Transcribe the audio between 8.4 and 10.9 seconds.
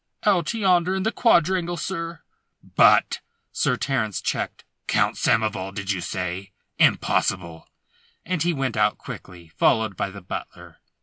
he went out quickly, followed by the butler.